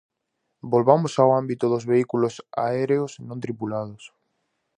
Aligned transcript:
Volvamos 0.73 1.13
ao 1.15 1.29
ámbito 1.41 1.65
dos 1.73 1.87
vehículos 1.91 2.35
aéreos 2.67 3.11
non 3.27 3.41
tripulados. 3.43 4.03